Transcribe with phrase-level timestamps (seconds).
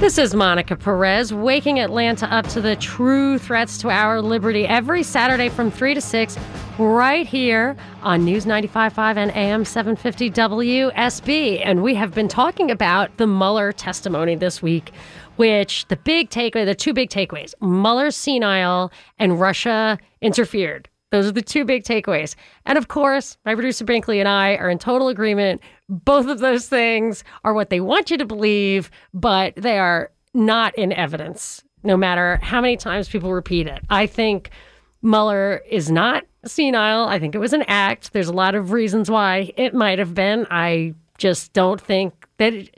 [0.00, 5.02] This is Monica Perez, waking Atlanta up to the true threats to our liberty every
[5.02, 6.38] Saturday from 3 to 6,
[6.78, 11.62] right here on News 95.5 and AM 750 WSB.
[11.64, 14.92] And we have been talking about the Mueller testimony this week,
[15.34, 20.88] which the big takeaway, the two big takeaways Mueller's senile and Russia interfered.
[21.10, 22.34] Those are the two big takeaways.
[22.66, 25.62] And of course, my producer Binkley and I are in total agreement.
[25.88, 30.76] Both of those things are what they want you to believe, but they are not
[30.76, 33.82] in evidence, no matter how many times people repeat it.
[33.88, 34.50] I think
[35.02, 37.06] Mueller is not senile.
[37.08, 38.12] I think it was an act.
[38.12, 40.46] There's a lot of reasons why it might have been.
[40.50, 42.52] I just don't think that.
[42.52, 42.76] It,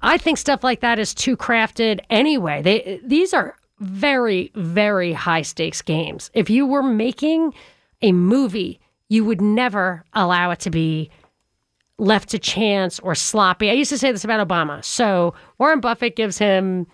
[0.00, 2.62] I think stuff like that is too crafted anyway.
[2.62, 6.30] They these are very, very high stakes games.
[6.34, 7.54] If you were making
[8.02, 11.10] a movie, you would never allow it to be
[11.98, 13.70] left to chance or sloppy.
[13.70, 14.84] I used to say this about Obama.
[14.84, 16.86] So Warren Buffett gives him,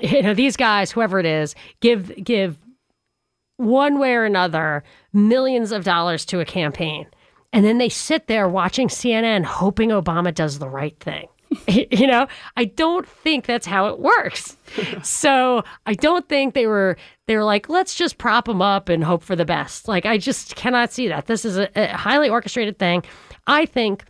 [0.00, 2.58] you know, these guys, whoever it is, give give
[3.56, 7.06] one way or another millions of dollars to a campaign.
[7.52, 11.28] And then they sit there watching CNN hoping Obama does the right thing.
[11.68, 14.56] you know, I don't think that's how it works.
[15.02, 16.96] so I don't think they were
[17.26, 19.88] they were like, let's just prop them up and hope for the best.
[19.88, 21.26] Like I just cannot see that.
[21.26, 23.04] This is a, a highly orchestrated thing.
[23.46, 24.04] I think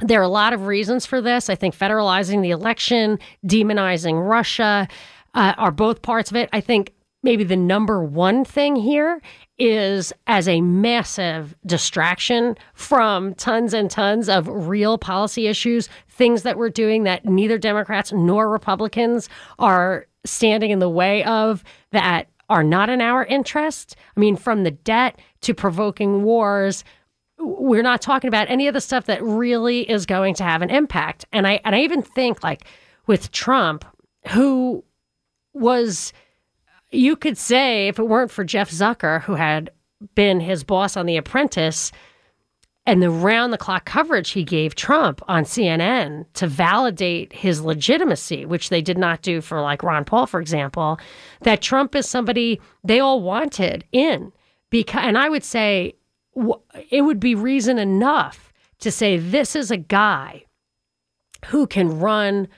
[0.00, 1.50] there are a lot of reasons for this.
[1.50, 4.88] I think federalizing the election, demonizing Russia,
[5.34, 6.48] uh, are both parts of it.
[6.52, 6.92] I think
[7.22, 9.20] maybe the number one thing here
[9.60, 16.56] is as a massive distraction from tons and tons of real policy issues, things that
[16.56, 19.28] we're doing that neither Democrats nor Republicans
[19.58, 21.62] are standing in the way of
[21.92, 23.94] that are not in our interest.
[24.16, 26.82] I mean, from the debt to provoking wars,
[27.38, 30.70] we're not talking about any of the stuff that really is going to have an
[30.70, 31.24] impact.
[31.32, 32.64] And I and I even think like
[33.06, 33.84] with Trump,
[34.28, 34.84] who
[35.54, 36.12] was
[36.90, 39.70] you could say if it weren't for Jeff Zucker, who had
[40.14, 41.92] been his boss on The Apprentice,
[42.86, 48.46] and the round the clock coverage he gave Trump on CNN to validate his legitimacy,
[48.46, 50.98] which they did not do for like Ron Paul, for example,
[51.42, 54.32] that Trump is somebody they all wanted in.
[54.70, 55.94] Because, and I would say
[56.90, 60.44] it would be reason enough to say this is a guy
[61.46, 62.48] who can run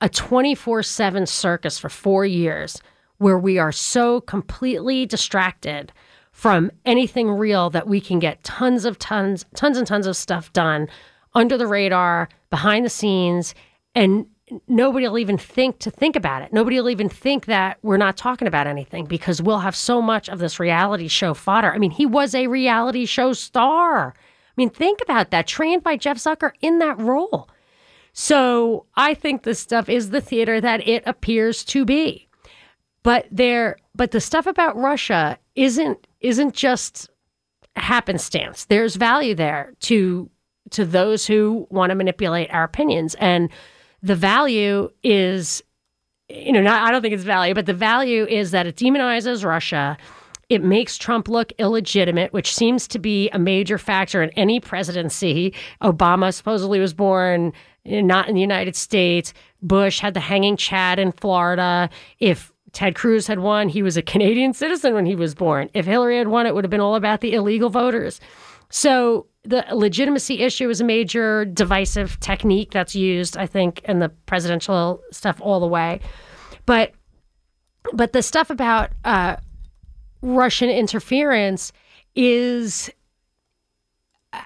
[0.00, 2.80] a 24 7 circus for four years
[3.20, 5.92] where we are so completely distracted
[6.32, 10.50] from anything real that we can get tons of tons, tons and tons of stuff
[10.54, 10.88] done
[11.34, 13.54] under the radar, behind the scenes,
[13.94, 14.24] and
[14.66, 16.50] nobody will even think to think about it.
[16.50, 20.30] Nobody will even think that we're not talking about anything because we'll have so much
[20.30, 21.74] of this reality show fodder.
[21.74, 24.14] I mean, he was a reality show star.
[24.16, 27.50] I mean, think about that, trained by Jeff Zucker in that role.
[28.14, 32.29] So I think this stuff is the theater that it appears to be.
[33.02, 37.10] But there but the stuff about Russia isn't isn't just
[37.76, 38.66] happenstance.
[38.66, 40.30] There's value there to
[40.70, 43.50] to those who want to manipulate our opinions and
[44.02, 45.62] the value is
[46.30, 49.44] you know, not, I don't think it's value, but the value is that it demonizes
[49.44, 49.96] Russia.
[50.48, 55.54] It makes Trump look illegitimate, which seems to be a major factor in any presidency.
[55.82, 57.52] Obama supposedly was born
[57.86, 59.32] eh, not in the United States.
[59.62, 61.90] Bush had the hanging Chad in Florida.
[62.18, 63.68] If Ted Cruz had won.
[63.68, 65.70] He was a Canadian citizen when he was born.
[65.74, 68.20] If Hillary had won, it would have been all about the illegal voters.
[68.70, 74.08] So the legitimacy issue is a major divisive technique that's used, I think, in the
[74.08, 76.00] presidential stuff all the way.
[76.66, 76.92] But
[77.94, 79.36] but the stuff about uh,
[80.22, 81.72] Russian interference
[82.14, 82.90] is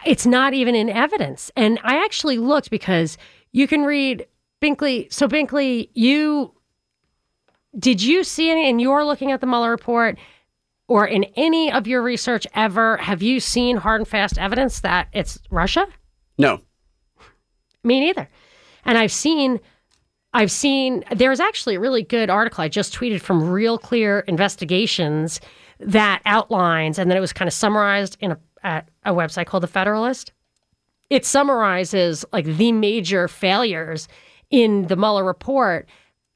[0.06, 1.50] it's not even in evidence.
[1.56, 3.18] And I actually looked because
[3.52, 4.26] you can read
[4.62, 5.12] Binkley.
[5.12, 6.54] So Binkley, you
[7.78, 10.18] did you see any, and you're looking at the Mueller report,
[10.88, 15.08] or in any of your research ever have you seen hard and fast evidence that
[15.12, 15.86] it's Russia?
[16.38, 16.60] No.
[17.82, 18.28] Me neither.
[18.84, 19.60] And I've seen
[20.32, 25.40] I've seen there's actually a really good article I just tweeted from Real Clear Investigations
[25.78, 29.62] that outlines, and then it was kind of summarized in a, at a website called
[29.62, 30.32] The Federalist.
[31.08, 34.08] It summarizes like the major failures
[34.50, 35.88] in the Mueller report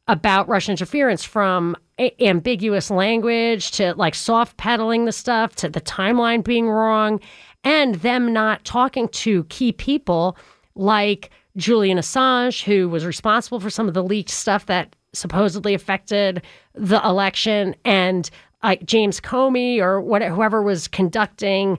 [0.09, 5.81] about Russian interference from a- ambiguous language to like soft pedaling the stuff to the
[5.81, 7.21] timeline being wrong
[7.65, 10.37] and them not talking to key people
[10.75, 16.43] like Julian Assange, who was responsible for some of the leaked stuff that supposedly affected
[16.75, 18.31] the election, and
[18.63, 21.79] uh, James Comey or what, whoever was conducting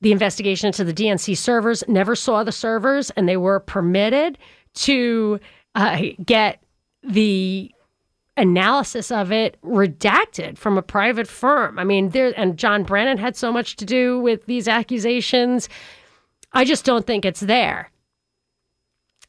[0.00, 4.36] the investigation into the DNC servers never saw the servers, and they were permitted
[4.74, 5.40] to
[5.74, 6.62] uh, get
[7.04, 7.70] the
[8.36, 11.78] analysis of it redacted from a private firm.
[11.78, 15.68] I mean, there and John Brennan had so much to do with these accusations.
[16.52, 17.90] I just don't think it's there.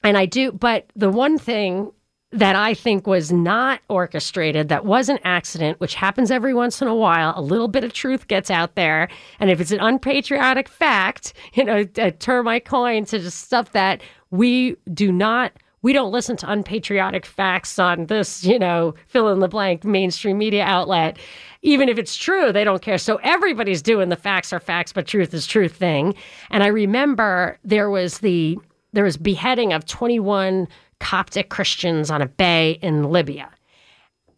[0.03, 1.91] And I do, but the one thing
[2.31, 6.87] that I think was not orchestrated, that was an accident, which happens every once in
[6.87, 9.07] a while, a little bit of truth gets out there.
[9.39, 13.71] And if it's an unpatriotic fact, you know, a term I coined to just stuff
[13.71, 14.01] that
[14.31, 15.53] we do not
[15.85, 20.35] we don't listen to unpatriotic facts on this, you know, fill in the blank mainstream
[20.35, 21.15] media outlet.
[21.61, 22.97] Even if it's true, they don't care.
[22.97, 26.15] So everybody's doing the facts are facts, but truth is truth thing.
[26.49, 28.57] And I remember there was the
[28.93, 30.67] there was beheading of 21
[30.99, 33.51] Coptic Christians on a bay in Libya.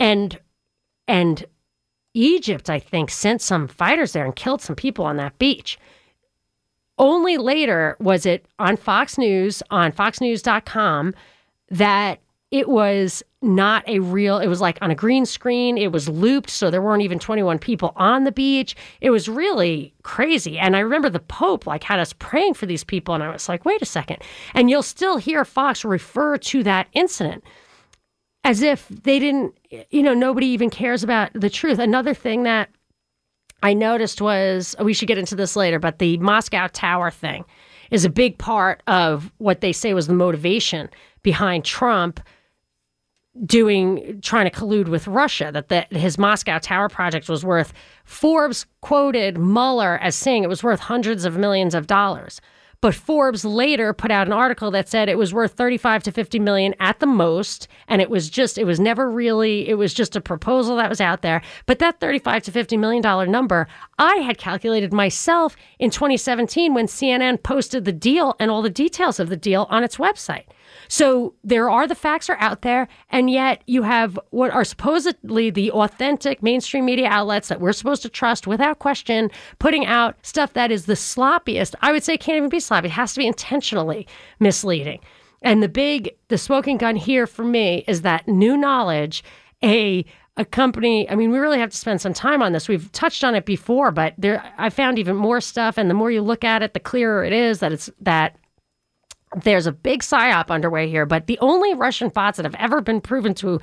[0.01, 0.38] And
[1.07, 1.45] and
[2.13, 5.79] Egypt, I think, sent some fighters there and killed some people on that beach.
[6.99, 11.13] Only later was it on Fox News, on foxnews.com,
[11.69, 12.19] that
[12.51, 15.77] it was not a real it was like on a green screen.
[15.77, 18.75] It was looped so there weren't even 21 people on the beach.
[19.01, 20.57] It was really crazy.
[20.57, 23.49] And i remember the pope like had us praying for these people and i was
[23.49, 24.19] like wait a second.
[24.53, 27.43] And you'll still hear fox refer to that incident
[28.43, 29.57] as if they didn't
[29.89, 31.79] you know nobody even cares about the truth.
[31.79, 32.69] Another thing that
[33.61, 37.43] i noticed was we should get into this later but the moscow tower thing
[37.91, 40.89] is a big part of what they say was the motivation
[41.23, 42.19] behind Trump
[43.45, 47.71] doing trying to collude with Russia that the, his Moscow Tower project was worth
[48.03, 52.41] Forbes quoted Mueller as saying it was worth hundreds of millions of dollars.
[52.79, 56.39] But Forbes later put out an article that said it was worth 35 to 50
[56.39, 57.68] million at the most.
[57.88, 61.01] And it was just, it was never really, it was just a proposal that was
[61.01, 61.41] out there.
[61.65, 66.88] But that 35 to 50 million dollar number, I had calculated myself in 2017 when
[66.88, 70.45] CNN posted the deal and all the details of the deal on its website.
[70.87, 75.49] So there are the facts are out there, and yet you have what are supposedly
[75.49, 80.53] the authentic mainstream media outlets that we're supposed to trust without question putting out stuff
[80.53, 81.75] that is the sloppiest.
[81.81, 82.87] I would say it can't even be sloppy.
[82.87, 84.07] It has to be intentionally
[84.39, 84.99] misleading.
[85.41, 89.23] And the big, the smoking gun here for me is that new knowledge,
[89.63, 90.05] a
[90.37, 91.09] a company.
[91.09, 92.67] I mean, we really have to spend some time on this.
[92.67, 95.77] We've touched on it before, but there, I found even more stuff.
[95.79, 98.37] And the more you look at it, the clearer it is that it's that
[99.35, 103.01] there's a big psyop underway here, but the only Russian bots that have ever been
[103.01, 103.59] proven to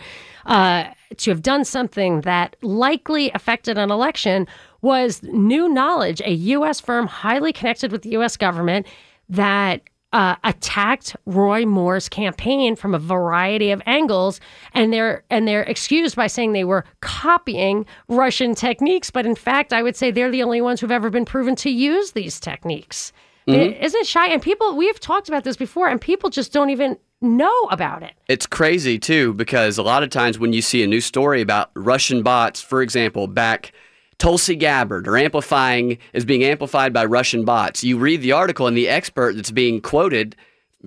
[0.47, 0.85] uh,
[1.17, 4.47] to have done something that likely affected an election
[4.83, 6.21] was new knowledge.
[6.25, 6.81] A U.S.
[6.81, 8.37] firm highly connected with the U.S.
[8.37, 8.87] government
[9.29, 9.81] that
[10.13, 14.41] uh, attacked Roy Moore's campaign from a variety of angles,
[14.75, 19.11] and they're and they're excused by saying they were copying Russian techniques.
[19.11, 21.71] But in fact, I would say they're the only ones who've ever been proven to
[21.71, 23.13] use these techniques.
[23.47, 23.83] Mm-hmm.
[23.83, 24.29] Isn't it shy?
[24.29, 28.13] And people, we've talked about this before, and people just don't even know about it.
[28.29, 31.71] It's crazy too, because a lot of times when you see a new story about
[31.75, 33.73] Russian bots, for example, back
[34.19, 38.77] Tulsi Gabbard or amplifying is being amplified by Russian bots, you read the article and
[38.77, 40.37] the expert that's being quoted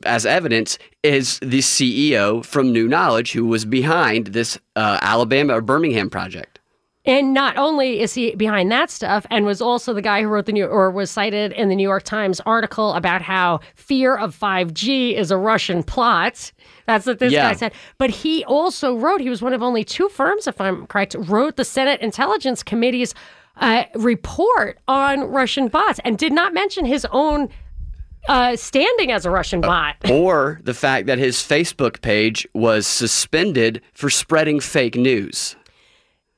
[0.04, 5.62] as evidence is the CEO from New Knowledge who was behind this uh, Alabama or
[5.62, 6.57] Birmingham project.
[7.08, 10.46] And not only is he behind that stuff, and was also the guy who wrote
[10.46, 14.38] the New or was cited in the New York Times article about how fear of
[14.38, 16.52] 5G is a Russian plot.
[16.86, 17.50] That's what this yeah.
[17.50, 17.74] guy said.
[17.98, 21.56] But he also wrote, he was one of only two firms, if I'm correct, wrote
[21.56, 23.14] the Senate Intelligence Committee's
[23.58, 27.50] uh, report on Russian bots and did not mention his own
[28.28, 29.96] uh, standing as a Russian uh, bot.
[30.06, 35.56] Uh, or the fact that his Facebook page was suspended for spreading fake news.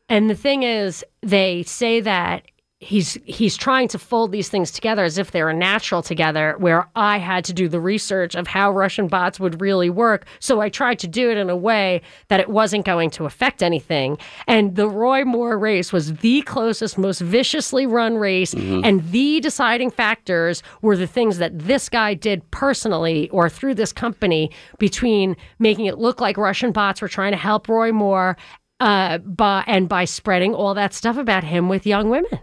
[0.10, 2.44] And the thing is, they say that
[2.82, 7.18] he's he's trying to fold these things together as if they're natural together where i
[7.18, 10.25] had to do the research of how russian bots would really work.
[10.39, 13.62] So i tried to do it in a way that it wasn't going to affect
[13.62, 14.18] anything.
[14.48, 18.54] And the roy moore race was the closest most viciously run race.
[18.54, 18.86] Mm-hmm.
[18.86, 23.92] And the deciding factors were the things that this guy did personally or through this
[23.92, 28.38] company between making it look like russian bots were trying to help roy moore
[28.80, 32.40] uh, by, and by spreading all that stuff about him with young women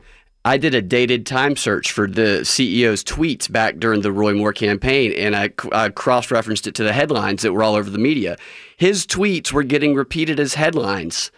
[0.46, 4.52] I did a dated time search for the CEO's tweets back during the Roy Moore
[4.52, 7.98] campaign, and I, I cross referenced it to the headlines that were all over the
[7.98, 8.36] media.
[8.76, 11.32] His tweets were getting repeated as headlines.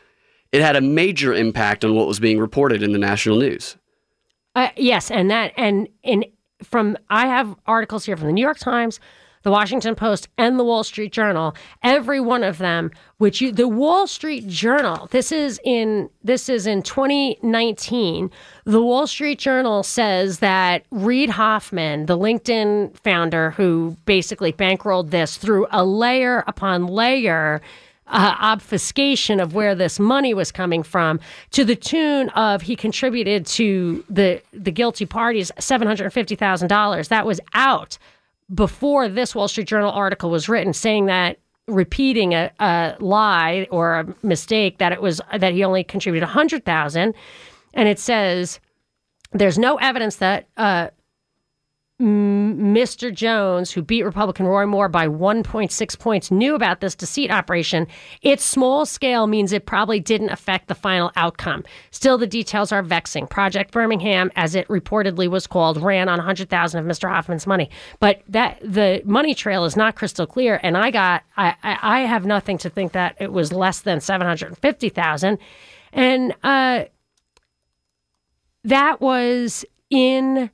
[0.52, 3.78] It had a major impact on what was being reported in the national news.
[4.54, 6.26] Uh, yes, and that and in
[6.62, 9.00] from I have articles here from the New York Times,
[9.48, 11.56] the Washington Post, and the Wall Street Journal.
[11.82, 15.08] Every one of them, which you the Wall Street Journal.
[15.10, 18.30] This is in this is in 2019.
[18.66, 25.38] The Wall Street Journal says that Reid Hoffman, the LinkedIn founder who basically bankrolled this
[25.38, 27.62] through a layer upon layer
[28.06, 31.20] uh, obfuscation of where this money was coming from
[31.52, 37.96] to the tune of he contributed to the the guilty parties $750,000 that was out
[38.54, 44.00] before this Wall Street Journal article was written saying that repeating a, a lie or
[44.00, 47.14] a mistake that it was that he only contributed a 100,000
[47.74, 48.58] and it says
[49.32, 50.88] there's no evidence that uh,
[52.00, 53.12] Mr.
[53.12, 57.88] Jones, who beat Republican Roy Moore by 1.6 points, knew about this deceit operation.
[58.22, 61.64] Its small scale means it probably didn't affect the final outcome.
[61.90, 63.26] Still, the details are vexing.
[63.26, 67.08] Project Birmingham, as it reportedly was called, ran on 100,000 of Mr.
[67.08, 70.60] Hoffman's money, but that the money trail is not crystal clear.
[70.62, 74.00] And I got, I, I, I have nothing to think that it was less than
[74.00, 75.38] 750,000,
[75.92, 76.84] and uh,
[78.62, 80.50] that was in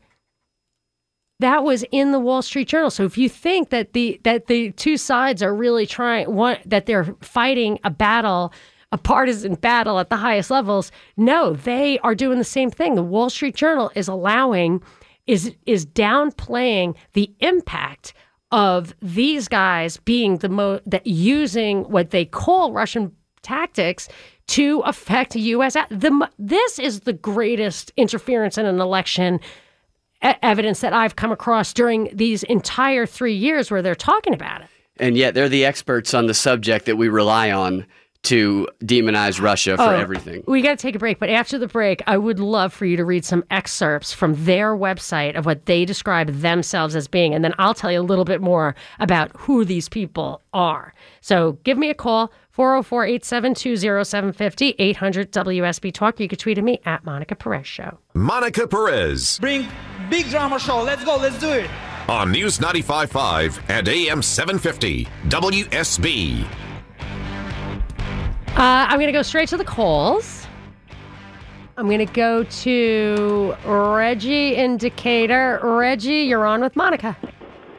[1.40, 2.90] that was in the Wall Street Journal.
[2.90, 6.86] So if you think that the that the two sides are really trying one that
[6.86, 8.52] they're fighting a battle,
[8.92, 12.94] a partisan battle at the highest levels, no, they are doing the same thing.
[12.94, 14.82] The Wall Street Journal is allowing
[15.26, 18.14] is is downplaying the impact
[18.52, 23.10] of these guys being the most that using what they call Russian
[23.42, 24.08] tactics
[24.46, 25.74] to affect U.S.
[25.90, 29.40] The, this is the greatest interference in an election
[30.42, 34.68] evidence that I've come across during these entire three years where they're talking about it.
[34.98, 37.86] And yet they're the experts on the subject that we rely on
[38.22, 40.42] to demonize Russia for Oh, everything.
[40.46, 42.96] We got to take a break, but after the break, I would love for you
[42.96, 47.44] to read some excerpts from their website of what they describe themselves as being, and
[47.44, 50.94] then I'll tell you a little bit more about who these people are.
[51.20, 56.20] So give me a call, 404 872 0750 800 WSB Talk.
[56.20, 57.98] You can tweet at me at Monica Perez Show.
[58.14, 59.66] Monica Perez Bring
[60.08, 60.80] big drama show.
[60.80, 61.16] Let's go.
[61.16, 61.68] Let's do it.
[62.08, 66.44] on News 95.5 and AM 750 WSB.
[68.46, 70.46] Uh, I'm going to go straight to the calls.
[71.76, 75.58] I'm going to go to Reggie in Decatur.
[75.60, 77.16] Reggie, you're on with Monica.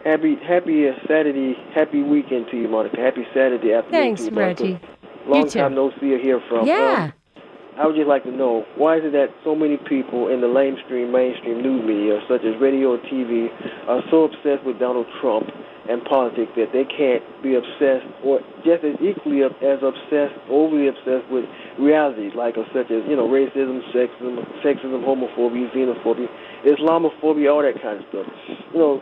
[0.06, 3.02] Happy happy uh, Saturday, happy weekend to you, Monica.
[3.02, 4.64] Happy Saturday afternoon Thanks, to you, Monica.
[4.64, 4.80] Reggie.
[5.26, 6.68] Long time no see or hear from.
[6.68, 7.10] Yeah.
[7.10, 7.42] Um,
[7.82, 10.48] I would just like to know why is it that so many people in the
[10.48, 13.50] lamestream, mainstream news media, such as radio and TV,
[13.90, 15.50] are so obsessed with Donald Trump
[15.90, 21.26] and politics that they can't be obsessed or just as equally as obsessed, overly obsessed
[21.34, 21.50] with
[21.82, 26.30] realities like uh, such as you know racism, sexism, sexism, homophobia, xenophobia,
[26.62, 28.30] Islamophobia, all that kind of stuff.
[28.70, 29.02] You know,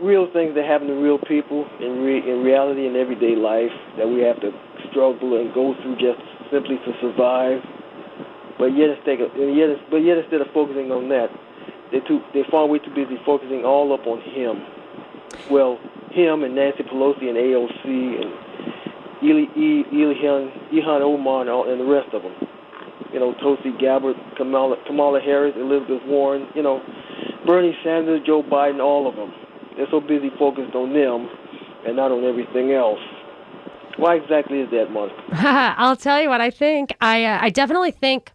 [0.00, 4.06] real things that happen to real people in re- in reality in everyday life that
[4.06, 4.50] we have to
[4.90, 7.60] struggle and go through just simply to survive.
[8.58, 11.30] But yet, instead of, yet, but yet instead of focusing on that,
[11.90, 14.62] they too they far way too busy focusing all up on him.
[15.50, 15.78] Well,
[16.10, 17.86] him and Nancy Pelosi and AOC
[18.22, 18.30] and
[19.22, 22.34] Ilhan, Ilhan Omar and, all, and the rest of them.
[23.12, 26.46] You know, Tulsi Gabbard, Kamala, Kamala Harris, Elizabeth Warren.
[26.54, 26.82] You know,
[27.46, 29.32] Bernie Sanders, Joe Biden, all of them.
[29.78, 31.28] They're so busy focused on them
[31.86, 32.98] and not on everything else.
[33.96, 35.22] Why exactly is that, Monica?
[35.78, 36.96] I'll tell you what I think.
[37.00, 38.32] I uh, I definitely think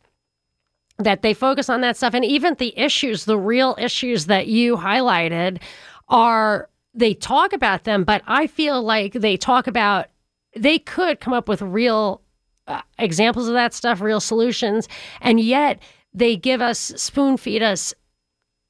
[0.99, 4.77] that they focus on that stuff, and even the issues, the real issues that you
[4.77, 5.61] highlighted,
[6.07, 10.07] are they talk about them, but I feel like they talk about
[10.55, 12.21] they could come up with real
[12.67, 14.87] uh, examples of that stuff, real solutions,
[15.19, 15.81] and yet
[16.13, 17.93] they give us spoon feed us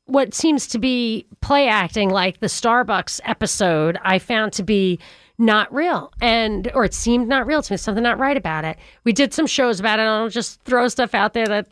[0.05, 4.99] what seems to be play acting like the Starbucks episode I found to be
[5.37, 6.11] not real.
[6.21, 8.77] And or it seemed not real to me something not right about it.
[9.03, 11.67] We did some shows about it i'll just throw stuff out there that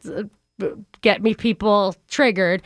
[0.61, 0.67] uh,
[1.01, 2.61] get me people triggered.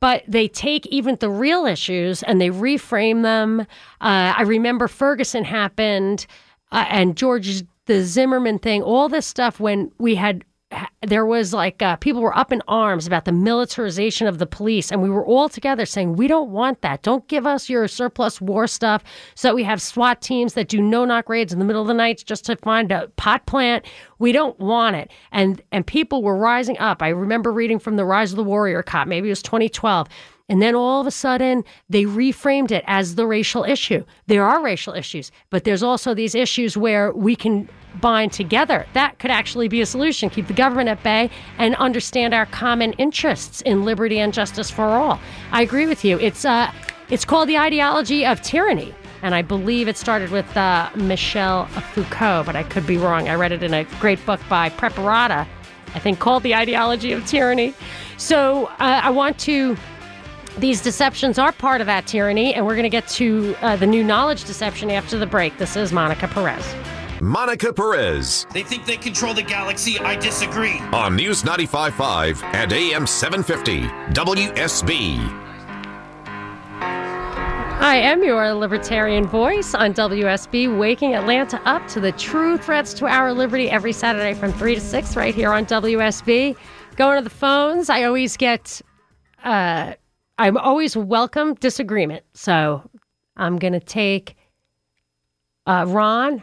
[0.00, 3.60] But they take even the real issues and they reframe them.
[4.00, 6.26] Uh, I remember Ferguson happened
[6.72, 10.44] uh, and George the Zimmerman thing, all this stuff when we had
[11.02, 14.92] there was like uh, people were up in arms about the militarization of the police,
[14.92, 17.02] and we were all together saying, We don't want that.
[17.02, 19.02] Don't give us your surplus war stuff
[19.34, 21.88] so that we have SWAT teams that do no knock raids in the middle of
[21.88, 23.84] the night just to find a pot plant.
[24.18, 25.10] We don't want it.
[25.32, 27.02] And and people were rising up.
[27.02, 30.08] I remember reading from the Rise of the Warrior Cop, maybe it was 2012.
[30.48, 34.04] And then all of a sudden, they reframed it as the racial issue.
[34.26, 37.68] There are racial issues, but there's also these issues where we can
[38.00, 38.86] bind together.
[38.94, 40.30] That could actually be a solution.
[40.30, 44.84] Keep the government at bay and understand our common interests in liberty and justice for
[44.84, 45.20] all.
[45.50, 46.18] I agree with you.
[46.18, 46.72] It's uh,
[47.10, 48.94] it's called the ideology of tyranny.
[49.22, 53.28] And I believe it started with uh, Michel Foucault, but I could be wrong.
[53.28, 55.46] I read it in a great book by Preparata,
[55.94, 57.72] I think called The Ideology of Tyranny.
[58.16, 59.76] So uh, I want to
[60.58, 63.86] these deceptions are part of that tyranny, and we're going to get to uh, the
[63.86, 65.56] new knowledge deception after the break.
[65.56, 66.74] This is Monica Perez.
[67.22, 68.48] Monica Perez.
[68.52, 69.96] They think they control the galaxy.
[70.00, 70.80] I disagree.
[70.92, 75.18] On News 95.5 and AM 750, WSB.
[76.80, 83.06] I am your libertarian voice on WSB, waking Atlanta up to the true threats to
[83.06, 86.56] our liberty every Saturday from 3 to 6 right here on WSB.
[86.96, 88.82] Going to the phones, I always get,
[89.44, 89.94] uh,
[90.38, 92.24] I'm always welcome disagreement.
[92.34, 92.82] So
[93.36, 94.34] I'm going to take
[95.66, 96.42] uh, Ron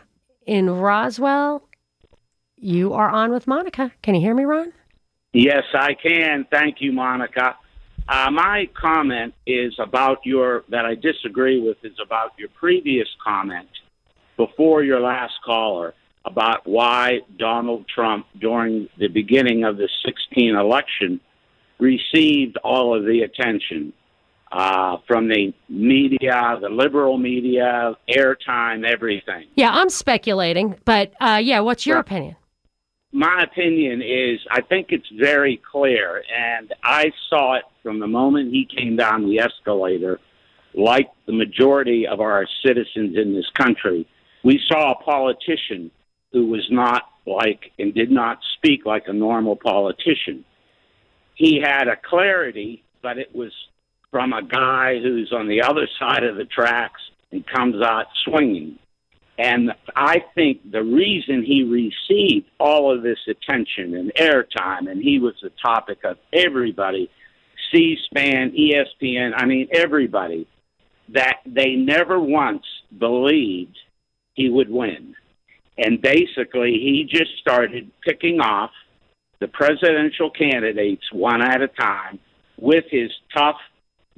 [0.49, 1.61] in Roswell.
[2.57, 3.91] You are on with Monica.
[4.01, 4.73] Can you hear me, Ron?
[5.31, 6.47] Yes, I can.
[6.49, 7.55] Thank you, Monica.
[8.07, 13.69] Uh, my comment is about your, that I disagree with, is about your previous comment
[14.37, 15.93] before your last caller
[16.25, 21.21] about why Donald Trump, during the beginning of the 16 election,
[21.77, 23.93] received all of the attention
[24.51, 29.45] uh, from the media, the liberal media, airtime, everything.
[29.55, 32.35] Yeah, I'm speculating, but uh, yeah, what's your well, opinion?
[33.11, 38.51] My opinion is I think it's very clear, and I saw it from the moment
[38.51, 40.19] he came down the escalator,
[40.73, 44.07] like the majority of our citizens in this country.
[44.43, 45.91] We saw a politician
[46.31, 50.45] who was not like and did not speak like a normal politician.
[51.35, 53.51] He had a clarity, but it was
[54.11, 58.79] from a guy who's on the other side of the tracks and comes out swinging.
[59.37, 65.19] And I think the reason he received all of this attention and airtime, and he
[65.19, 67.09] was the topic of everybody,
[67.71, 70.47] C SPAN, ESPN, I mean, everybody,
[71.13, 72.65] that they never once
[72.97, 73.77] believed
[74.33, 75.15] he would win.
[75.77, 78.71] And basically, he just started picking off
[79.39, 82.19] the presidential candidates one at a time
[82.57, 83.55] with his tough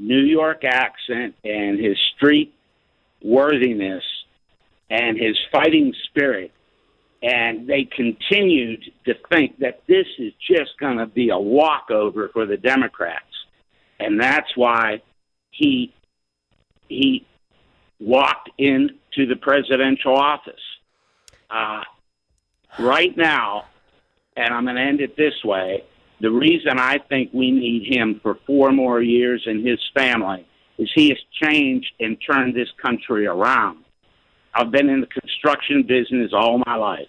[0.02, 2.54] New York accent and his street
[3.24, 4.04] worthiness
[4.90, 6.52] and his fighting spirit.
[7.22, 12.48] And they continued to think that this is just going to be a walkover for
[12.48, 13.26] the Democrats.
[14.00, 15.04] And that's why
[15.52, 15.94] he
[16.88, 17.26] he
[18.00, 20.56] walked into the presidential office.
[21.50, 21.84] Uh,
[22.80, 23.66] right now,
[24.36, 25.84] and I'm going to end it this way
[26.22, 30.46] the reason I think we need him for four more years and his family
[30.78, 33.84] is he has changed and turned this country around.
[34.54, 37.08] I've been in the construction business all my life.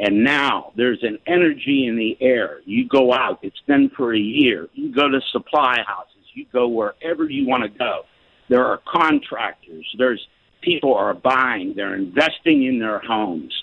[0.00, 2.60] And now there's an energy in the air.
[2.64, 4.68] You go out, it's been for a year.
[4.74, 8.02] You go to supply houses, you go wherever you want to go.
[8.48, 10.26] There are contractors, there's
[10.60, 13.54] people are buying, they're investing in their homes.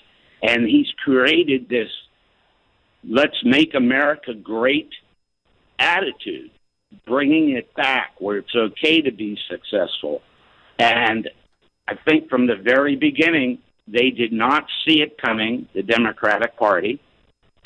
[0.42, 1.90] And he's created this
[3.04, 4.90] let's make America great
[5.78, 6.50] attitude,
[7.06, 10.22] bringing it back where it's okay to be successful.
[10.78, 11.28] And
[11.88, 13.58] I think from the very beginning,
[13.88, 17.00] they did not see it coming, the Democratic Party,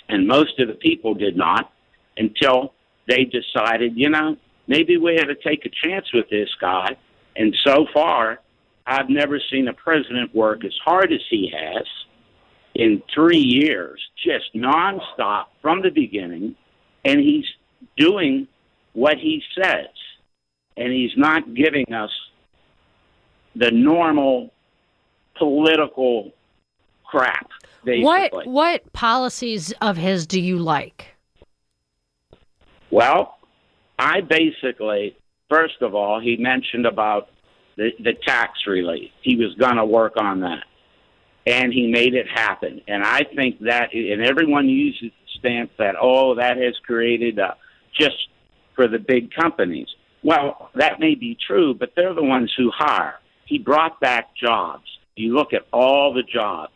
[0.09, 1.73] and most of the people did not
[2.17, 2.73] until
[3.09, 6.97] they decided, you know, maybe we had to take a chance with this guy.
[7.37, 8.41] And so far,
[8.87, 11.87] I've never seen a president work as hard as he has
[12.75, 16.57] in three years, just nonstop from the beginning,
[17.05, 17.47] and he's
[17.97, 18.49] doing
[18.93, 19.89] what he says,
[20.77, 22.11] and he's not giving us
[23.55, 24.51] the normal
[25.37, 26.33] political
[27.05, 27.49] crap.
[27.85, 28.05] Basically.
[28.05, 31.15] What what policies of his do you like?
[32.91, 33.39] Well,
[33.99, 35.17] I basically,
[35.51, 37.29] first of all, he mentioned about
[37.77, 39.11] the, the tax relief.
[39.21, 40.65] He was going to work on that
[41.47, 42.81] and he made it happen.
[42.89, 47.57] And I think that, and everyone uses the stance that, oh, that has created a,
[47.99, 48.17] just
[48.75, 49.89] for the big companies.
[50.23, 53.15] Well, that may be true, but they're the ones who hire.
[53.47, 54.85] He brought back jobs.
[55.17, 56.73] You look at all the jobs,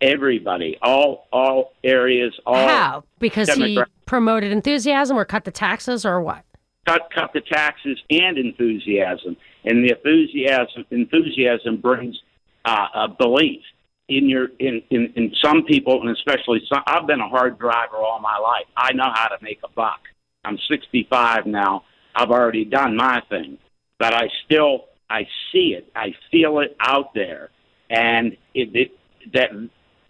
[0.00, 3.04] everybody, all all areas, all How?
[3.18, 6.44] Because he promoted enthusiasm or cut the taxes or what?
[6.86, 12.18] cut cut the taxes and enthusiasm, and the enthusiasm enthusiasm brings
[12.64, 13.62] uh, a belief
[14.10, 16.82] in your in, in in some people, and especially some.
[16.86, 18.66] I've been a hard driver all my life.
[18.76, 20.00] I know how to make a buck.
[20.44, 21.84] I'm 65 now.
[22.14, 23.56] I've already done my thing,
[23.98, 25.90] but I still I see it.
[25.94, 27.50] I feel it out there,
[27.88, 28.90] and it, it
[29.32, 29.50] that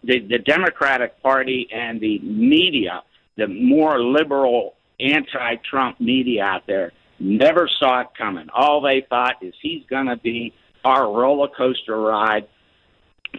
[0.02, 3.02] the, the Democratic Party and the media,
[3.36, 8.48] the more liberal anti-Trump media out there, never saw it coming.
[8.54, 12.48] All they thought is he's going to be our roller coaster ride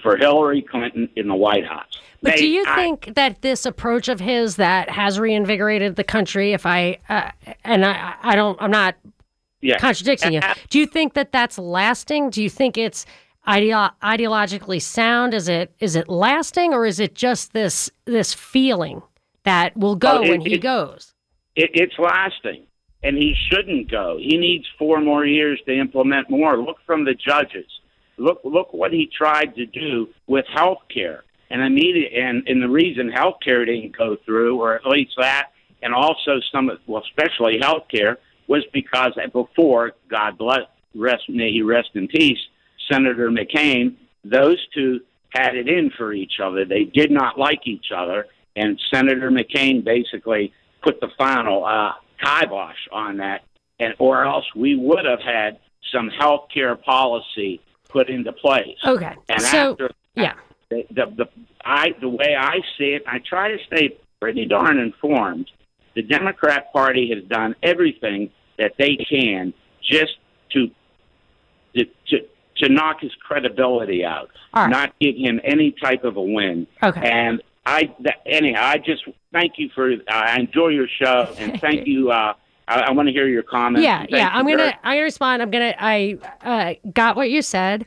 [0.02, 2.00] for Hillary Clinton in the White House.
[2.24, 6.54] But do you I- think that this approach of his that has reinvigorated the country?
[6.54, 7.32] If I uh,
[7.64, 8.96] and I, I don't, I'm not
[9.62, 9.78] yeah.
[9.80, 10.42] contradicting you.
[10.70, 12.30] Do you think that that's lasting?
[12.30, 13.06] Do you think it's
[13.48, 15.34] ideo- ideologically sound?
[15.34, 19.02] Is it is it lasting, or is it just this this feeling
[19.44, 21.14] that will go Oh, it- when he it- goes?
[21.56, 22.64] it, it's lasting,
[23.02, 24.18] and he shouldn't go.
[24.22, 26.56] He needs four more years to implement more.
[26.58, 27.66] Look from the judges.
[28.22, 32.70] Look, look what he tried to do with health care, and immediate, and and the
[32.70, 35.50] reason health care didn't go through, or at least that,
[35.82, 40.62] and also some, well, especially health care, was because before God bless,
[40.94, 42.38] rest, may he rest in peace,
[42.92, 46.66] Senator McCain, those two had it in for each other.
[46.66, 50.54] They did not like each other, and Senator McCain basically
[50.84, 53.42] put the final uh, kibosh on that,
[53.80, 55.60] and or else we would have had
[55.92, 58.78] some health care policy put into place.
[58.86, 60.34] Okay, And so after yeah,
[60.70, 61.26] the, the, the
[61.64, 65.50] I the way I see it, I try to stay pretty darn informed.
[65.96, 70.14] The Democrat Party has done everything that they can just
[70.52, 70.70] to
[71.76, 72.18] to to,
[72.58, 74.70] to knock his credibility out, right.
[74.70, 76.68] not give him any type of a win.
[76.82, 77.02] Okay.
[77.02, 79.94] And I that, anyhow, I just thank you for.
[80.10, 82.12] I enjoy your show, and thank you.
[82.12, 82.34] Uh,
[82.72, 83.84] I, I want to hear your comments.
[83.84, 84.30] yeah, yeah.
[84.32, 85.42] I'm gonna I'm gonna respond.
[85.42, 87.86] I'm gonna I uh, got what you said.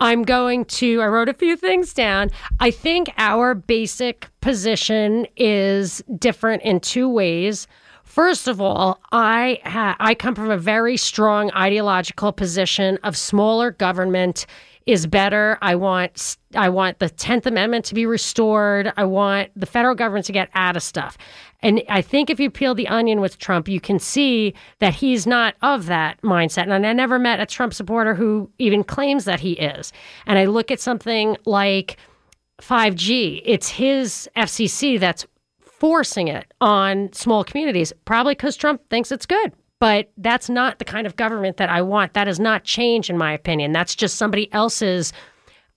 [0.00, 2.30] I'm going to, I wrote a few things down.
[2.60, 7.66] I think our basic position is different in two ways.
[8.04, 13.72] First of all, I ha- I come from a very strong ideological position of smaller
[13.72, 14.46] government
[14.88, 15.58] is better.
[15.60, 18.90] I want I want the 10th amendment to be restored.
[18.96, 21.18] I want the federal government to get out of stuff.
[21.60, 25.26] And I think if you peel the onion with Trump, you can see that he's
[25.26, 26.72] not of that mindset.
[26.72, 29.92] And I never met a Trump supporter who even claims that he is.
[30.24, 31.98] And I look at something like
[32.62, 35.26] 5G, it's his FCC that's
[35.60, 39.52] forcing it on small communities, probably because Trump thinks it's good.
[39.80, 42.14] But that's not the kind of government that I want.
[42.14, 43.72] That is not change, in my opinion.
[43.72, 45.12] That's just somebody else's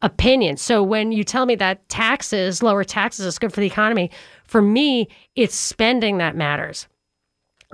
[0.01, 0.57] opinion.
[0.57, 4.09] So when you tell me that taxes, lower taxes, is good for the economy,
[4.45, 6.87] for me, it's spending that matters.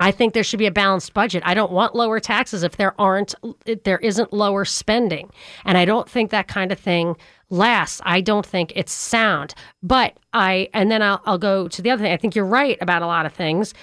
[0.00, 1.42] I think there should be a balanced budget.
[1.44, 3.34] I don't want lower taxes if there aren't
[3.66, 5.30] if there isn't lower spending.
[5.64, 7.16] And I don't think that kind of thing
[7.50, 8.00] lasts.
[8.04, 9.54] I don't think it's sound.
[9.82, 12.12] But I and then I'll I'll go to the other thing.
[12.12, 13.74] I think you're right about a lot of things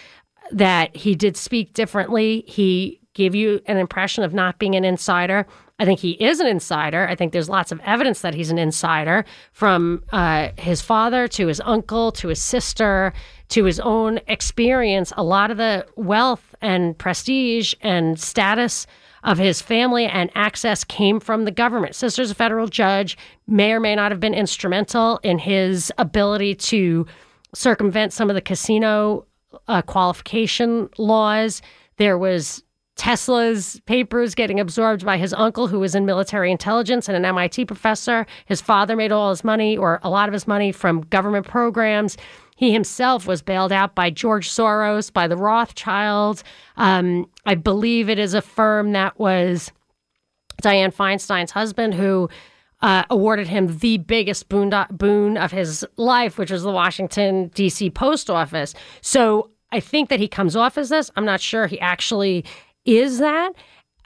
[0.52, 2.44] that he did speak differently.
[2.48, 5.48] He gave you an impression of not being an insider.
[5.80, 7.08] I think he is an insider.
[7.08, 11.48] I think there's lots of evidence that he's an insider from uh, his father to
[11.48, 13.14] his uncle to his sister
[13.50, 15.12] to his own experience.
[15.18, 18.88] A lot of the wealth and prestige and status
[19.24, 21.96] of his family and access came from the government.
[21.96, 27.06] Sister's a federal judge, may or may not have been instrumental in his ability to
[27.54, 29.26] circumvent some of the casino
[29.68, 31.62] uh, qualification laws.
[31.98, 32.64] There was
[32.96, 37.66] Tesla's papers getting absorbed by his uncle, who was in military intelligence and an MIT
[37.66, 38.26] professor.
[38.46, 42.18] His father made all his money, or a lot of his money, from government programs.
[42.56, 46.44] He himself was bailed out by George Soros, by the Rothschilds.
[46.78, 49.74] Um, I believe it is a firm that was
[50.62, 52.30] Dianne Feinstein's husband, who
[52.86, 57.90] uh, awarded him the biggest boon, boon of his life, which was the Washington, D.C.
[57.90, 58.76] post office.
[59.02, 61.10] So I think that he comes off as this.
[61.16, 62.46] I'm not sure he actually
[62.86, 63.54] is that.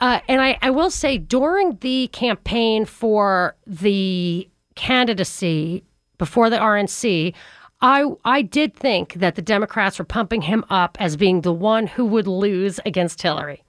[0.00, 5.84] Uh, and I, I will say during the campaign for the candidacy
[6.16, 7.34] before the RNC,
[7.82, 11.86] I I did think that the Democrats were pumping him up as being the one
[11.86, 13.62] who would lose against Hillary.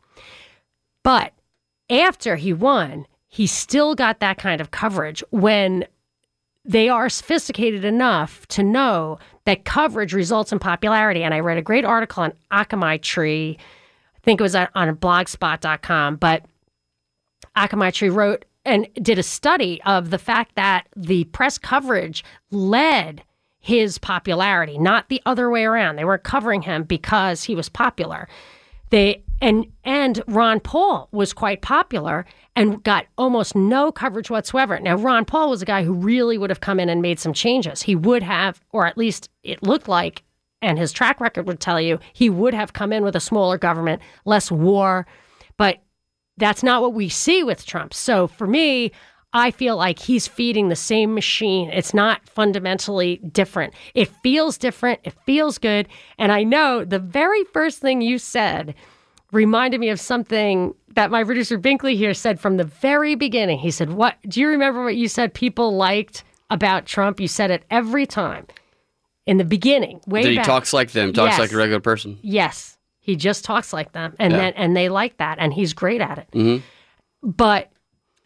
[1.03, 1.33] But
[1.89, 5.85] after he won, he still got that kind of coverage when
[6.65, 11.23] they are sophisticated enough to know that coverage results in popularity.
[11.23, 13.57] And I read a great article on Akamai Tree.
[14.15, 16.45] I think it was on blogspot.com, but
[17.55, 23.23] Akamai Tree wrote and did a study of the fact that the press coverage led
[23.59, 25.95] his popularity, not the other way around.
[25.95, 28.27] They weren't covering him because he was popular.
[28.89, 32.25] They and and Ron Paul was quite popular
[32.55, 34.79] and got almost no coverage whatsoever.
[34.79, 37.33] Now Ron Paul was a guy who really would have come in and made some
[37.33, 37.81] changes.
[37.81, 40.23] He would have, or at least it looked like,
[40.61, 43.57] and his track record would tell you, he would have come in with a smaller
[43.57, 45.07] government, less war.
[45.57, 45.81] But
[46.37, 47.93] that's not what we see with Trump.
[47.93, 48.91] So for me,
[49.33, 51.69] I feel like he's feeding the same machine.
[51.69, 53.73] It's not fundamentally different.
[53.95, 54.99] It feels different.
[55.03, 55.87] It feels good.
[56.17, 58.75] And I know the very first thing you said
[59.31, 63.59] reminded me of something that my producer Binkley here said from the very beginning.
[63.59, 67.19] He said, What do you remember what you said people liked about Trump?
[67.19, 68.45] You said it every time
[69.25, 70.45] in the beginning, way That he back.
[70.45, 71.39] talks like them, talks Yes.
[71.39, 72.17] like a regular person.
[72.21, 72.77] Yes.
[72.99, 74.15] He just talks like them.
[74.19, 74.37] And Yeah.
[74.39, 75.37] then and they like that.
[75.39, 76.27] And he's great at it.
[76.33, 76.57] hmm
[77.23, 77.71] But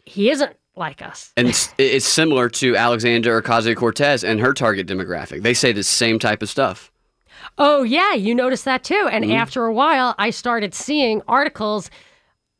[0.04, 1.32] he isn't like us.
[1.36, 5.42] And it's, it's similar to Alexandria Ocasio Cortez and her target demographic.
[5.42, 6.90] They say the same type of stuff.
[7.58, 9.08] Oh, yeah, you noticed that too.
[9.10, 9.34] And Mhm.
[9.34, 11.90] after a while, I started seeing articles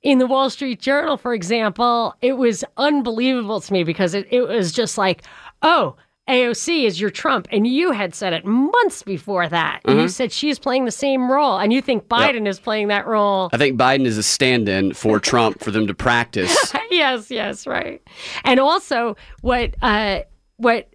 [0.03, 2.15] in the Wall Street Journal, for example.
[2.23, 5.23] It was unbelievable to me because it, it was just like,
[5.63, 5.97] oh,
[6.29, 7.47] AOC is your Trump.
[7.53, 9.81] And you had said it months before that.
[9.85, 11.57] And You said she's playing the same role.
[11.59, 13.49] And you think Biden is playing that role.
[13.53, 16.75] I think Biden is a stand in for Trump for them to practice.
[16.91, 18.03] yes, yes, right.
[18.45, 20.21] And also, what uh,
[20.57, 20.89] what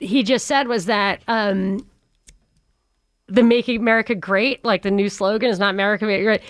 [0.00, 1.86] he just said was that um,
[3.34, 6.42] the "Make America Great," like the new slogan, is not "America Great."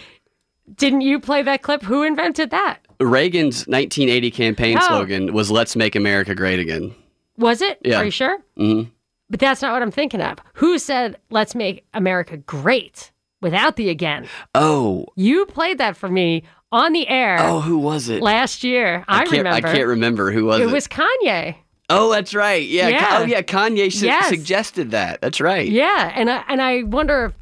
[0.76, 1.82] Didn't you play that clip?
[1.82, 2.78] Who invented that?
[3.00, 4.86] Reagan's 1980 campaign Oh.
[4.86, 6.94] slogan was "Let's make America great again."
[7.36, 7.78] Was it?
[7.84, 7.98] Yeah.
[8.00, 8.38] Are you sure?
[8.56, 8.82] hmm
[9.30, 10.38] But that's not what I'm thinking of.
[10.54, 14.28] Who said "Let's make America great" without the again?
[14.54, 17.38] Oh, You played that for me on the air.
[17.40, 18.22] oh, who was it?
[18.22, 19.04] last year.
[19.08, 19.68] I, can't, remember.
[19.68, 20.68] I can't remember who was it.
[20.68, 21.56] it was Kanye.
[21.92, 22.66] Oh, that's right.
[22.66, 22.86] Yeah.
[22.86, 23.18] Oh, yeah.
[23.20, 23.42] Oh, yeah.
[23.42, 24.28] Kanye su- Yes.
[24.28, 25.20] suggested that.
[25.20, 25.68] That's right.
[25.68, 27.32] Yeah, and I and I wonder if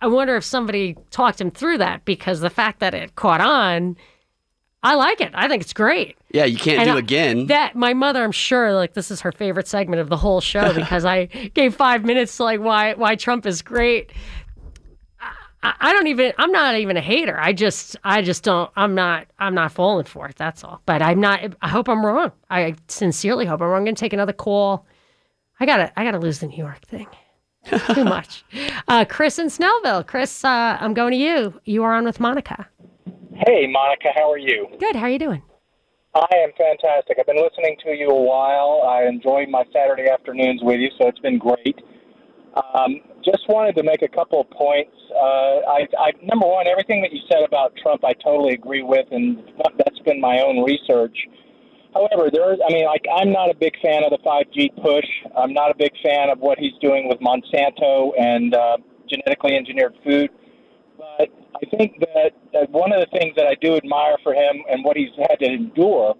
[0.00, 3.96] I wonder if somebody talked him through that because the fact that it caught on,
[4.82, 5.30] I like it.
[5.34, 6.16] I think it's great.
[6.30, 7.46] Yeah, you can't And do I- again.
[7.46, 10.72] That my mother, I'm sure, like this is her favorite segment of the whole show
[10.74, 14.12] because I gave five minutes to like why why Trump is great.
[15.64, 16.32] I, I don't even.
[16.38, 17.38] I'm not even a hater.
[17.40, 18.70] I just I just don't.
[18.76, 19.26] I'm not.
[19.38, 20.36] I'm not falling for it.
[20.36, 20.82] That's all.
[20.86, 21.40] But I'm not.
[21.62, 22.32] I hope I'm wrong.
[22.50, 23.78] I sincerely hope I'm wrong.
[23.78, 24.86] I'm gonna take another call.
[25.58, 25.92] I gotta.
[25.98, 27.06] I gotta lose the New York thing.
[27.94, 28.44] Too much.
[28.88, 30.06] Uh, Chris in Snellville.
[30.06, 31.58] Chris, uh, I'm going to you.
[31.64, 32.68] You are on with Monica.
[33.46, 34.68] Hey, Monica, how are you?
[34.78, 34.94] Good.
[34.94, 35.42] How are you doing?
[36.14, 37.16] I am fantastic.
[37.18, 38.82] I've been listening to you a while.
[38.86, 41.80] I enjoy my Saturday afternoons with you, so it's been great.
[42.54, 44.94] Um, just wanted to make a couple of points.
[45.10, 49.06] Uh, I, I, number one, everything that you said about Trump, I totally agree with,
[49.10, 49.42] and
[49.76, 51.16] that's been my own research.
[51.94, 55.06] However, there's, I mean, like, I'm not a big fan of the 5G push.
[55.36, 58.76] I'm not a big fan of what he's doing with Monsanto and uh,
[59.08, 60.30] genetically engineered food.
[60.96, 64.62] But I think that, that one of the things that I do admire for him
[64.70, 66.14] and what he's had to endure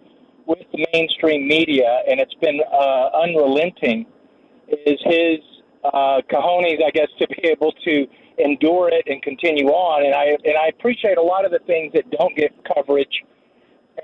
[0.46, 4.06] with the mainstream media, and it's been uh, unrelenting,
[4.68, 5.38] is his
[5.84, 8.06] uh, cojones, I guess, to be able to
[8.38, 10.04] endure it and continue on.
[10.04, 13.22] And I and I appreciate a lot of the things that don't get coverage.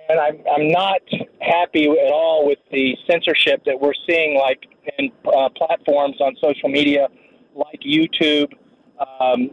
[0.09, 1.01] And I'm I'm not
[1.41, 4.67] happy at all with the censorship that we're seeing, like
[4.99, 7.09] in uh, platforms on social media,
[7.55, 8.53] like YouTube.
[9.01, 9.51] Um,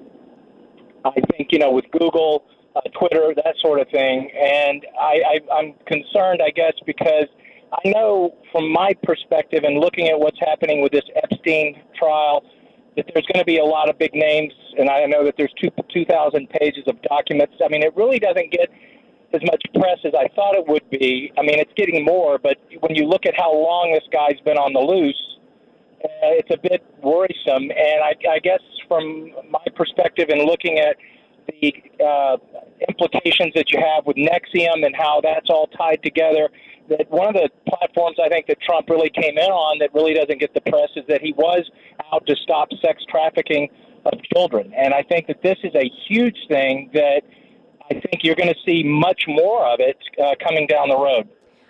[1.06, 2.44] I think you know with Google,
[2.76, 4.30] uh, Twitter, that sort of thing.
[4.36, 7.28] And I, I, I'm concerned, I guess, because
[7.74, 12.44] I know from my perspective and looking at what's happening with this Epstein trial,
[12.96, 15.54] that there's going to be a lot of big names, and I know that there's
[15.62, 17.54] two 2,000 pages of documents.
[17.64, 18.70] I mean, it really doesn't get
[19.34, 21.32] as much press as I thought it would be.
[21.38, 24.58] I mean, it's getting more, but when you look at how long this guy's been
[24.58, 25.38] on the loose,
[26.04, 27.70] uh, it's a bit worrisome.
[27.70, 30.96] And I, I guess from my perspective and looking at
[31.48, 32.38] the uh,
[32.88, 36.50] implications that you have with NXIVM and how that's all tied together,
[36.90, 40.14] that one of the platforms I think that Trump really came in on that really
[40.14, 41.70] doesn't get the press is that he was
[42.14, 43.70] out to stop sex trafficking
[44.06, 44.74] of children.
[44.76, 47.22] And I think that this is a huge thing that
[47.90, 51.28] I think you're going to see much more of it uh, coming down the road.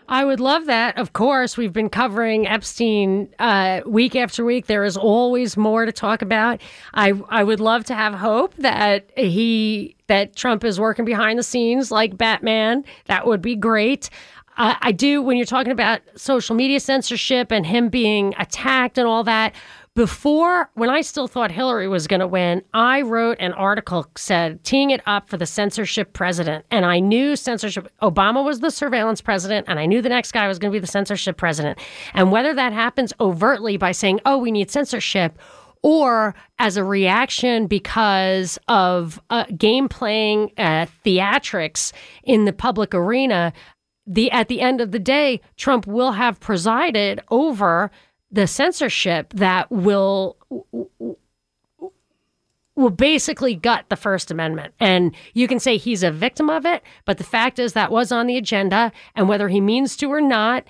[0.10, 0.98] I would love that.
[0.98, 4.68] Of course, we've been covering Epstein uh, week after week.
[4.68, 6.62] There is always more to talk about.
[6.94, 11.44] I I would love to have hope that he that Trump is working behind the
[11.44, 12.86] scenes like Batman.
[13.08, 14.10] That would be great.
[14.58, 19.08] I, I do, when you're talking about social media censorship and him being attacked and
[19.08, 19.54] all that,
[19.98, 24.64] before when I still thought Hillary was going to win, I wrote an article said
[24.64, 27.92] teeing it up for the censorship president, and I knew censorship.
[28.04, 30.80] Obama was the surveillance president, and I knew the next guy was going to be
[30.80, 31.80] the censorship president.
[32.14, 35.40] And whether that happens overtly by saying, "Oh, we need censorship,"
[35.82, 41.92] or as a reaction because of uh, game playing uh, theatrics
[42.24, 43.52] in the public arena,
[44.08, 47.92] the at the end of the day, Trump will have presided over
[48.32, 50.38] the censorship that will
[52.76, 54.74] will basically gut the First Amendment.
[54.80, 58.12] And you can say he's a victim of it, but the fact is that was
[58.12, 58.92] on the agenda.
[59.16, 60.64] And whether he means to or not,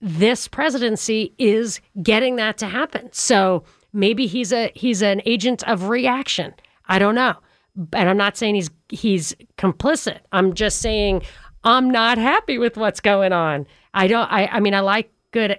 [0.00, 3.08] this presidency is getting that to happen.
[3.12, 6.52] So maybe he's a he's an agent of reaction.
[6.88, 7.36] I don't know.
[7.92, 10.18] And I'm not saying he's he's complicit.
[10.32, 11.22] I'm just saying
[11.66, 13.66] I'm not happy with what's going on.
[13.92, 15.58] I don't I I mean I like good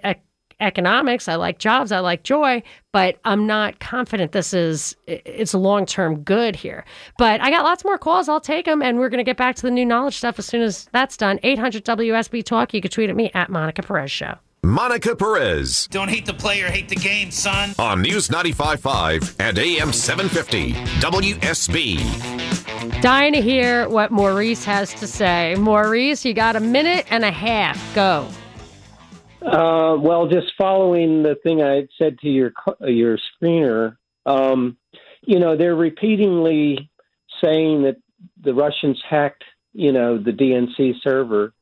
[0.60, 1.28] economics.
[1.28, 1.92] I like jobs.
[1.92, 6.84] I like joy, but I'm not confident this is it's long term good here.
[7.18, 8.28] But I got lots more calls.
[8.28, 10.46] I'll take them, and we're going to get back to the new knowledge stuff as
[10.46, 11.38] soon as that's done.
[11.42, 12.74] 800 WSB Talk.
[12.74, 14.38] You can tweet at me at Monica Perez Show.
[14.62, 15.86] Monica Perez.
[15.90, 17.70] Don't hate the player, hate the game, son.
[17.78, 23.00] On News 95.5 and AM 750 WSB.
[23.00, 25.54] Dying to hear what Maurice has to say.
[25.56, 27.94] Maurice, you got a minute and a half.
[27.94, 28.28] Go.
[29.40, 34.76] Uh, well, just following the thing I said to your your screener, um,
[35.22, 36.90] you know, they're repeatedly
[37.42, 37.96] saying that
[38.42, 41.54] the Russians hacked, you know, the DNC server,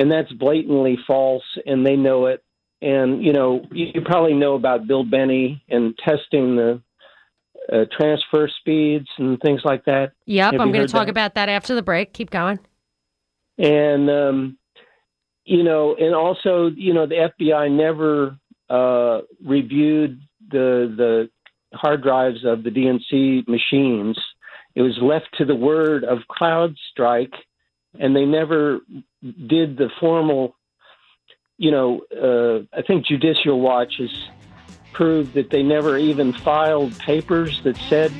[0.00, 2.42] and that's blatantly false, and they know it.
[2.80, 6.80] And you know, you probably know about Bill Binney and testing the
[7.70, 10.12] uh, transfer speeds and things like that.
[10.24, 11.10] Yep, Have I'm going to talk that?
[11.10, 12.14] about that after the break.
[12.14, 12.58] Keep going.
[13.58, 14.58] And um,
[15.44, 18.38] you know, and also, you know, the FBI never
[18.70, 20.18] uh, reviewed
[20.50, 21.30] the the
[21.76, 24.18] hard drives of the DNC machines.
[24.74, 27.34] It was left to the word of CrowdStrike,
[27.98, 28.80] and they never
[29.22, 30.56] did the formal.
[31.58, 34.10] You know, uh, I think Judicial Watch has
[34.92, 38.12] proved that they never even filed papers that said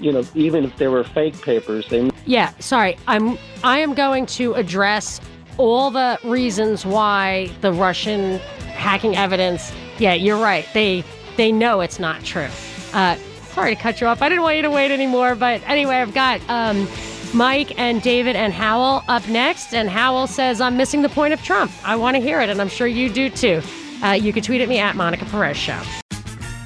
[0.00, 2.10] you know, even if there were fake papers, they.
[2.26, 2.96] Yeah, sorry.
[3.06, 3.38] I'm.
[3.64, 5.20] I am going to address
[5.56, 9.72] all the reasons why the Russian hacking evidence.
[9.98, 10.66] Yeah, you're right.
[10.72, 11.04] They
[11.36, 12.48] they know it's not true.
[12.92, 13.16] Uh,
[13.52, 14.22] sorry to cut you off.
[14.22, 16.86] I didn't want you to wait anymore, but anyway, I've got um,
[17.34, 21.42] Mike and David and Howell up next, and Howell says I'm missing the point of
[21.42, 21.70] Trump.
[21.84, 23.62] I want to hear it, and I'm sure you do too.
[24.02, 25.80] Uh, you can tweet at me at Monica Perez Show.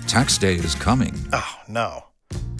[0.07, 1.14] Tax day is coming.
[1.33, 2.05] Oh no.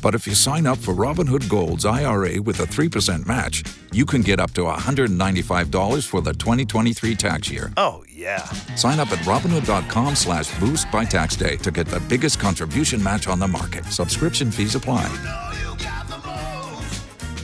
[0.03, 3.62] But if you sign up for Robinhood Gold's IRA with a 3% match,
[3.93, 7.73] you can get up to $195 for the 2023 tax year.
[7.77, 8.43] Oh, yeah.
[8.75, 13.29] Sign up at Robinhood.com slash boost by tax day to get the biggest contribution match
[13.29, 13.85] on the market.
[13.85, 15.07] Subscription fees apply.